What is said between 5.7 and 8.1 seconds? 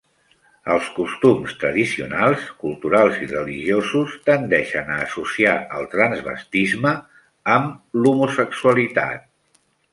el transvestisme amb